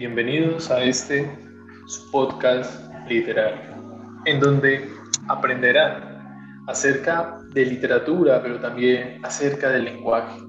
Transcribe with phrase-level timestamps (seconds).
[0.00, 1.30] Bienvenidos a este
[2.10, 3.60] podcast literario,
[4.24, 4.88] en donde
[5.28, 10.40] aprenderán acerca de literatura, pero también acerca del lenguaje.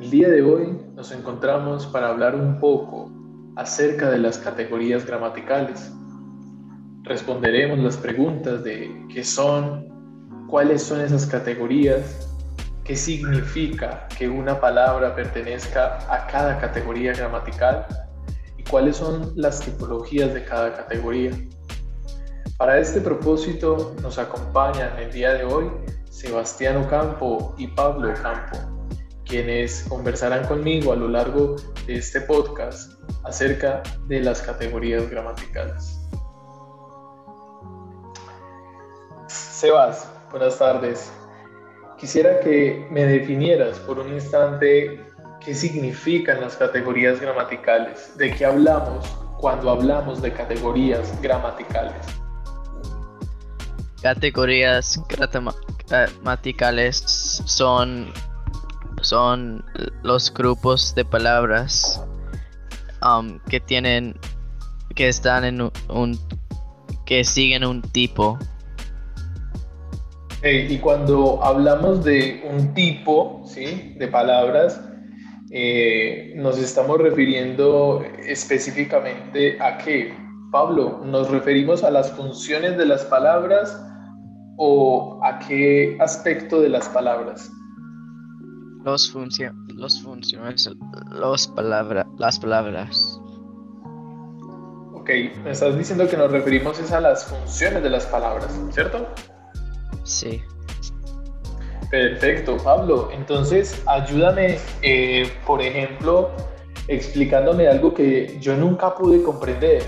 [0.00, 3.08] El día de hoy nos encontramos para hablar un poco
[3.54, 5.92] acerca de las categorías gramaticales.
[7.04, 9.86] Responderemos las preguntas de qué son,
[10.48, 12.28] cuáles son esas categorías,
[12.82, 17.86] qué significa que una palabra pertenezca a cada categoría gramatical
[18.70, 21.32] cuáles son las tipologías de cada categoría.
[22.56, 25.70] Para este propósito nos acompañan el día de hoy
[26.10, 28.56] Sebastián Ocampo y Pablo Ocampo,
[29.24, 31.56] quienes conversarán conmigo a lo largo
[31.86, 32.92] de este podcast
[33.24, 36.00] acerca de las categorías gramaticales.
[39.26, 41.12] Sebas, buenas tardes.
[41.98, 45.04] Quisiera que me definieras por un instante
[45.44, 48.16] ¿Qué significan las categorías gramaticales?
[48.16, 49.04] ¿De qué hablamos
[49.36, 52.06] cuando hablamos de categorías gramaticales?
[54.00, 54.98] Categorías
[55.86, 56.96] gramaticales
[57.44, 58.10] son,
[59.02, 59.62] son
[60.02, 62.02] los grupos de palabras
[63.02, 64.18] um, que tienen
[64.94, 66.18] que están en un,
[67.04, 68.38] que siguen un tipo.
[70.42, 73.94] y cuando hablamos de un tipo ¿sí?
[73.98, 74.80] de palabras,
[75.56, 80.12] eh, nos estamos refiriendo específicamente a qué?
[80.50, 83.80] Pablo, ¿nos referimos a las funciones de las palabras
[84.56, 87.52] o a qué aspecto de las palabras?
[88.84, 89.14] Los,
[89.76, 90.68] los funciones,
[91.12, 93.20] los palabra, las palabras.
[94.92, 95.10] Ok,
[95.44, 99.06] me estás diciendo que nos referimos es a las funciones de las palabras, ¿cierto?
[100.02, 100.42] Sí.
[101.94, 103.08] Perfecto, Pablo.
[103.12, 106.32] Entonces, ayúdame, eh, por ejemplo,
[106.88, 109.84] explicándome algo que yo nunca pude comprender.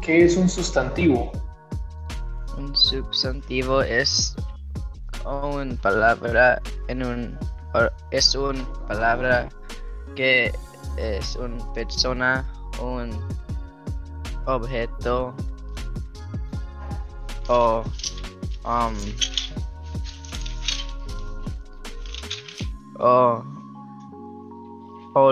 [0.00, 1.30] ¿Qué es un sustantivo?
[2.56, 4.34] Un sustantivo es
[5.26, 7.38] una palabra en un
[8.10, 9.50] es una palabra
[10.16, 10.50] que
[10.96, 12.50] es una persona,
[12.80, 13.10] un
[14.46, 15.34] objeto
[17.48, 17.84] o
[18.64, 18.94] um,
[23.00, 23.44] o,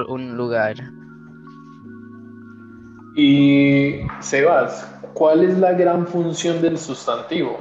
[0.08, 0.76] un lugar.
[3.16, 7.58] Y Sebas, ¿cuál es la gran función del sustantivo?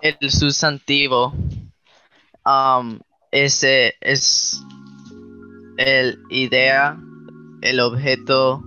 [0.00, 1.32] El sustantivo
[2.44, 3.00] um,
[3.30, 4.62] ese es
[5.76, 6.98] el idea,
[7.62, 8.62] el objeto,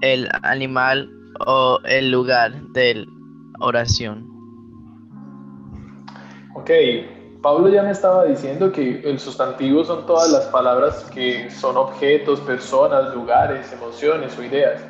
[0.00, 1.10] el animal
[1.46, 3.06] o el lugar de
[3.60, 4.33] oración.
[6.64, 6.70] Ok,
[7.42, 12.40] Pablo ya me estaba diciendo que el sustantivo son todas las palabras que son objetos,
[12.40, 14.80] personas, lugares, emociones o ideas.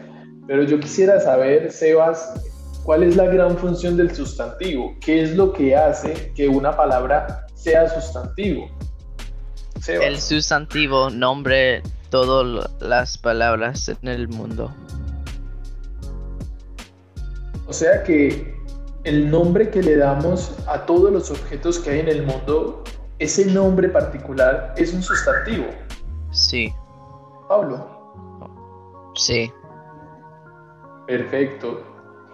[0.46, 2.46] Pero yo quisiera saber, Sebas,
[2.84, 4.94] ¿cuál es la gran función del sustantivo?
[5.00, 8.70] ¿Qué es lo que hace que una palabra sea sustantivo?
[9.88, 14.72] El sustantivo nombre todas las palabras en el mundo.
[17.66, 18.54] O sea que
[19.04, 22.82] el nombre que le damos a todos los objetos que hay en el mundo,
[23.18, 25.66] ese nombre particular es un sustantivo.
[26.30, 26.74] Sí.
[27.48, 27.86] Pablo.
[29.14, 29.52] Sí.
[31.06, 31.82] Perfecto.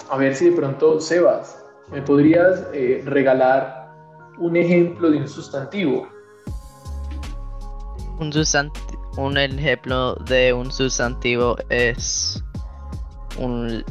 [0.09, 3.93] A ver si de pronto, Sebas, ¿me podrías eh, regalar
[4.39, 6.09] un ejemplo de un sustantivo?
[8.21, 8.33] Un,
[9.17, 12.43] un ejemplo de un sustantivo es
[13.39, 13.85] un,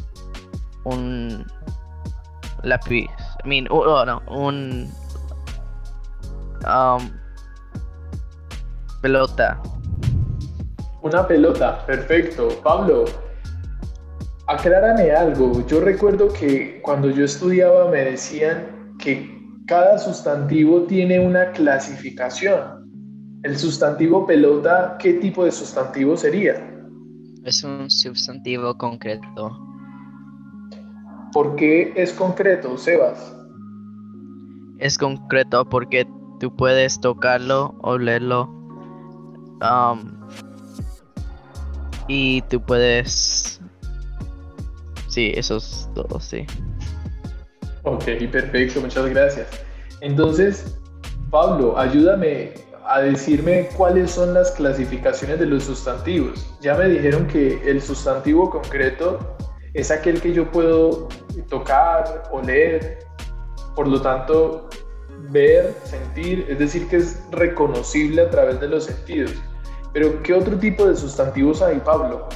[0.86, 1.46] un
[2.64, 3.08] lápiz.
[3.44, 4.90] I mean, oh, no, un
[6.66, 7.10] um,
[9.02, 9.62] pelota.
[11.02, 12.50] Una pelota, perfecto.
[12.64, 13.06] Pablo,
[14.48, 15.66] aclárame algo.
[15.68, 22.90] Yo recuerdo que cuando yo estudiaba me decían que cada sustantivo tiene una clasificación.
[23.44, 26.56] El sustantivo pelota, ¿qué tipo de sustantivo sería?
[27.46, 29.58] Es un sustantivo concreto.
[31.34, 33.36] ¿Por qué es concreto, Sebas?
[34.80, 36.08] Es concreto porque
[36.40, 38.46] tú puedes tocarlo, olerlo.
[39.62, 40.28] Um,
[42.08, 43.62] y tú puedes...
[45.08, 46.46] Sí, eso es todo, sí.
[47.84, 49.48] Ok, perfecto, muchas gracias.
[50.02, 50.78] Entonces,
[51.30, 52.54] Pablo, ayúdame
[52.86, 56.48] a decirme cuáles son las clasificaciones de los sustantivos.
[56.62, 59.20] Ya me dijeron que el sustantivo concreto
[59.74, 61.10] es aquel que yo puedo
[61.50, 63.00] tocar, oler,
[63.76, 64.70] por lo tanto,
[65.30, 69.34] ver, sentir, es decir, que es reconocible a través de los sentidos.
[69.94, 72.28] Pero ¿qué otro tipo de sustantivos hay, Pablo?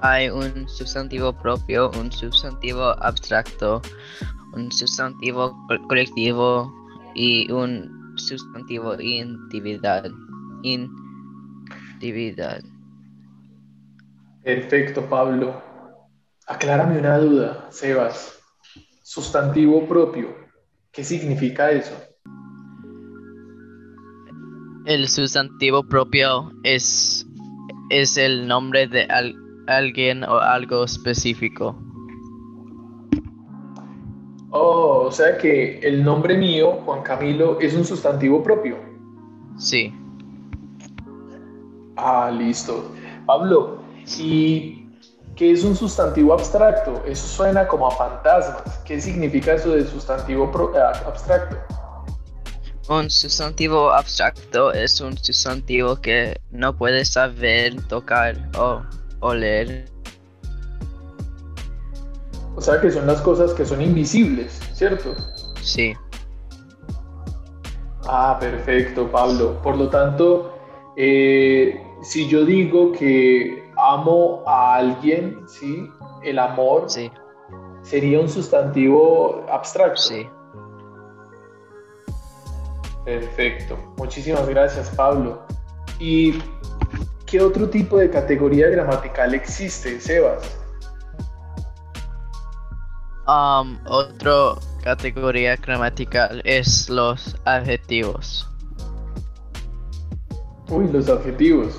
[0.00, 3.82] Hay un sustantivo propio, un sustantivo abstracto,
[4.54, 5.56] un sustantivo
[5.88, 6.72] colectivo
[7.14, 10.14] y un sustantivo individual.
[10.62, 12.62] Individual.
[14.42, 15.67] Perfecto, Pablo.
[16.48, 18.40] Aclárame una duda, Sebas.
[19.02, 20.34] Sustantivo propio.
[20.90, 21.94] ¿Qué significa eso?
[24.86, 27.26] El sustantivo propio es,
[27.90, 29.06] es el nombre de
[29.66, 31.78] alguien o algo específico.
[34.50, 38.78] Oh, o sea que el nombre mío, Juan Camilo, es un sustantivo propio.
[39.58, 39.92] Sí.
[41.96, 42.90] Ah, listo.
[43.26, 43.82] Pablo,
[44.18, 44.87] ¿y
[45.38, 47.00] qué es un sustantivo abstracto?
[47.06, 48.80] Eso suena como a fantasmas.
[48.84, 51.56] ¿Qué significa eso de sustantivo eh, abstracto?
[52.88, 58.82] Un sustantivo abstracto es un sustantivo que no puedes saber, tocar o
[59.20, 59.88] oler.
[62.56, 65.14] O sea que son las cosas que son invisibles, ¿cierto?
[65.62, 65.94] Sí.
[68.08, 69.62] Ah, perfecto, Pablo.
[69.62, 70.58] Por lo tanto,
[70.96, 75.90] eh, si yo digo que amo a alguien, ¿sí?
[76.22, 77.10] El amor sí.
[77.82, 80.00] sería un sustantivo abstracto.
[80.00, 80.28] Sí.
[83.04, 83.78] Perfecto.
[83.96, 85.40] Muchísimas gracias, Pablo.
[85.98, 86.42] ¿Y
[87.24, 90.58] qué otro tipo de categoría gramatical existe, Sebas?
[93.26, 98.48] Um, otra categoría gramatical es los adjetivos.
[100.70, 101.76] Uy, los adjetivos.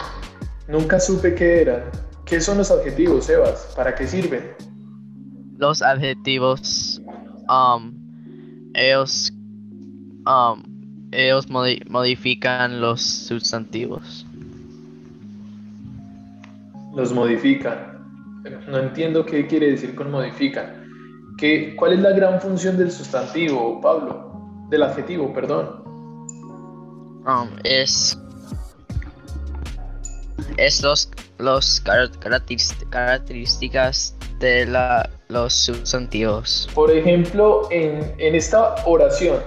[0.69, 1.81] Nunca supe qué eran.
[2.25, 3.74] ¿Qué son los adjetivos, Sebas?
[3.75, 4.51] ¿Para qué sirven?
[5.57, 7.01] Los adjetivos,
[7.50, 7.92] um,
[8.75, 9.33] ellos,
[10.27, 10.62] um,
[11.12, 14.27] ellos modifican los sustantivos.
[16.95, 18.06] Los modifican.
[18.68, 20.86] No entiendo qué quiere decir con modifican.
[21.39, 24.68] ¿Qué, ¿Cuál es la gran función del sustantivo, Pablo?
[24.69, 25.81] Del adjetivo, perdón.
[27.25, 28.16] Um, es
[30.57, 36.69] es los, los características de la, los sustantivos.
[36.74, 39.40] Por ejemplo, en, en esta oración,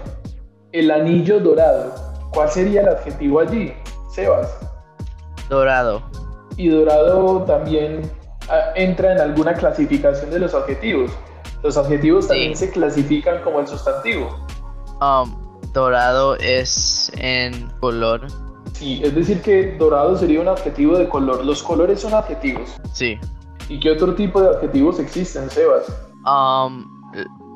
[0.73, 1.95] el anillo dorado,
[2.33, 3.73] ¿cuál sería el adjetivo allí,
[4.15, 4.49] Sebas?
[5.49, 6.03] Dorado.
[6.57, 8.03] Y dorado también
[8.49, 11.11] ah, entra en alguna clasificación de los adjetivos.
[11.63, 14.47] Los adjetivos también se clasifican como el sustantivo.
[15.01, 15.35] Um,
[15.73, 18.27] dorado es en color
[18.83, 21.45] Sí, es decir que dorado sería un adjetivo de color.
[21.45, 22.75] Los colores son adjetivos.
[22.93, 23.17] Sí.
[23.69, 25.87] ¿Y qué otro tipo de adjetivos existen, Sebas?
[26.27, 26.85] Um,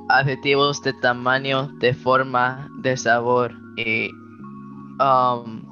[0.09, 4.09] adjetivos de tamaño, de forma, de sabor y
[5.01, 5.65] um,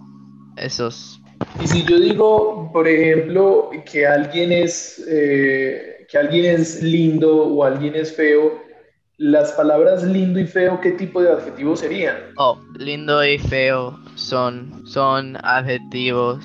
[0.56, 1.22] esos.
[1.62, 7.62] Y si yo digo, por ejemplo, que alguien es eh, que alguien es lindo o
[7.62, 8.60] alguien es feo,
[9.18, 12.16] las palabras lindo y feo, ¿qué tipo de adjetivos serían?
[12.36, 16.44] Oh, lindo y feo son, son adjetivos.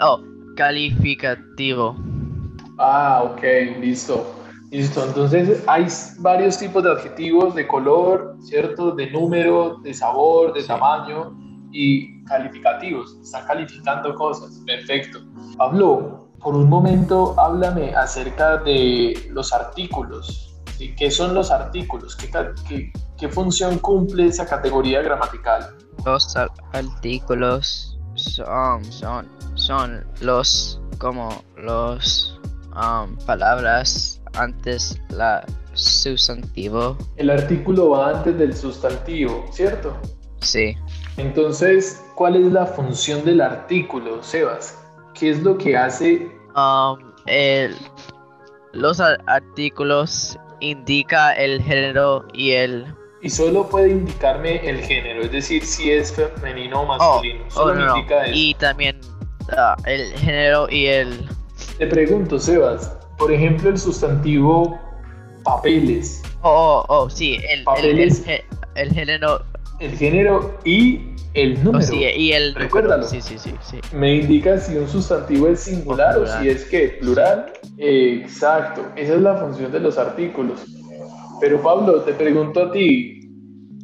[0.00, 0.20] oh,
[0.56, 1.96] calificativo.
[2.78, 3.42] Ah, ok,
[3.80, 4.34] listo.
[4.70, 5.88] Listo, entonces hay
[6.18, 8.92] varios tipos de adjetivos de color, ¿cierto?
[8.92, 11.36] De número, de sabor, de tamaño
[11.72, 13.18] y calificativos.
[13.20, 14.62] Están calificando cosas.
[14.64, 15.18] Perfecto.
[15.58, 20.49] Pablo, por un momento háblame acerca de los artículos.
[20.88, 22.16] ¿Qué son los artículos?
[22.16, 25.76] ¿Qué, qué, función cumple esa categoría gramatical?
[26.04, 26.34] Los
[26.72, 32.40] artículos son, son, son los como los
[32.74, 35.44] um, palabras antes la
[35.74, 36.96] sustantivo.
[37.16, 39.96] El artículo va antes del sustantivo, ¿cierto?
[40.40, 40.76] Sí.
[41.16, 44.78] Entonces, ¿cuál es la función del artículo, Sebas?
[45.14, 46.30] ¿Qué es lo que hace?
[46.56, 47.76] Um, el,
[48.72, 52.86] los artículos indica el género y el...
[53.22, 57.44] Y solo puede indicarme el género, es decir, si es femenino o masculino.
[57.48, 58.32] Oh, solo oh, indica eso.
[58.34, 59.00] Y también
[59.56, 61.28] ah, el género y el...
[61.78, 64.78] Te pregunto, Sebas, por ejemplo, el sustantivo
[65.44, 66.22] papeles.
[66.42, 68.24] Oh, oh, oh sí, el, papeles,
[68.74, 69.44] el, género...
[69.80, 71.84] El género y el número.
[71.84, 73.04] sí, y el Recuérdalo.
[73.04, 73.80] Sí, sí, sí, sí.
[73.92, 77.52] Me indica si un sustantivo es singular o, si es que plural.
[77.78, 80.60] exacto, esa es la función de los artículos.
[81.40, 83.30] Pero Pablo, te pregunto a ti,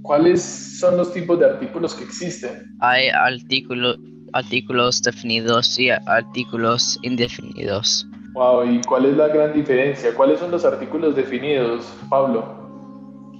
[0.02, 2.76] ¿cuáles son los tipos de artículos que existen?
[2.80, 3.98] Hay artículos
[4.36, 8.06] artículos definidos y artículos indefinidos.
[8.34, 10.14] Wow, ¿y cuál es la gran diferencia?
[10.14, 12.65] ¿Cuáles son los artículos definidos, Pablo?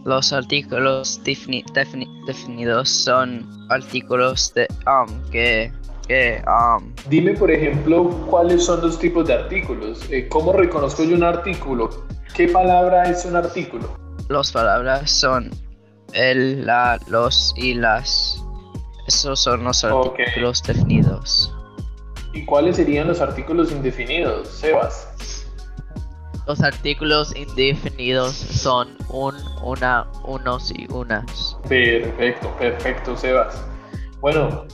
[0.06, 5.72] Los artículos definidos son artículos de, um, que
[6.06, 10.08] que um, Dime, por ejemplo, cuáles son los tipos de artículos.
[10.10, 11.90] Eh, ¿Cómo reconozco yo un artículo?
[12.36, 13.98] ¿Qué palabra es un artículo?
[14.28, 15.50] las palabras son
[16.12, 18.40] el, la, los y las.
[19.08, 21.52] Esos son los artículos definidos.
[22.32, 25.05] ¿Y cuáles serían los artículos indefinidos, Sebas?
[26.46, 29.34] Los artículos indefinidos son un,
[29.64, 31.58] una, unos y unas.
[31.68, 33.64] Perfecto, perfecto, Sebas.
[34.20, 34.64] Bueno,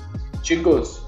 [0.42, 1.06] chicos,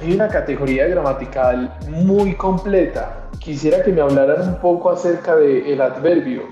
[0.00, 3.30] hay una categoría gramatical muy completa.
[3.38, 6.42] Quisiera que me hablaran un poco acerca del adverbio.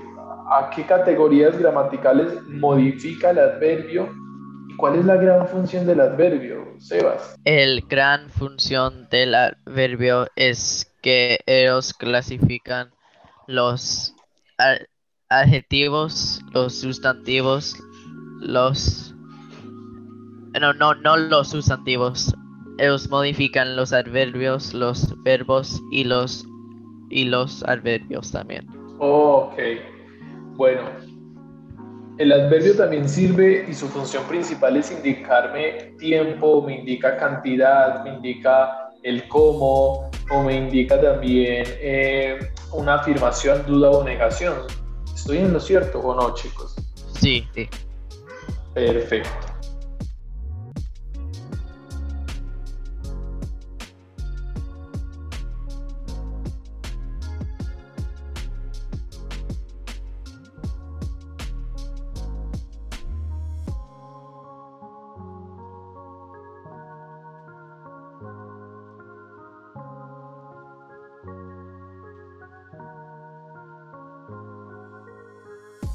[0.49, 4.09] ¿A qué categorías gramaticales modifica el adverbio?
[4.69, 7.35] ¿Y cuál es la gran función del adverbio, Sebas?
[7.43, 12.91] El gran función del adverbio es que ellos clasifican
[13.47, 14.13] los
[15.29, 17.75] adjetivos, los sustantivos,
[18.39, 19.15] los
[20.59, 22.33] no, no, no los sustantivos.
[22.77, 26.45] Ellos modifican los adverbios, los verbos y los
[27.09, 28.67] y los adverbios también.
[28.99, 29.53] Ok,
[30.55, 30.81] bueno,
[32.17, 38.15] el adverbio también sirve y su función principal es indicarme tiempo, me indica cantidad, me
[38.15, 42.39] indica el cómo o me indica también eh,
[42.71, 44.55] una afirmación, duda o negación.
[45.13, 46.75] ¿Estoy en lo cierto o no, chicos?
[47.19, 47.69] Sí, sí.
[48.73, 49.46] Perfecto.